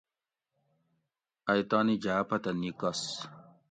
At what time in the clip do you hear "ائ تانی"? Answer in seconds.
1.51-1.95